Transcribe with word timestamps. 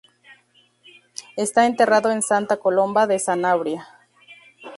Está 1.37 1.67
enterrado 1.67 2.09
en 2.09 2.23
Santa 2.23 2.57
Colomba 2.57 3.05
de 3.05 3.19
Sanabria. 3.19 3.87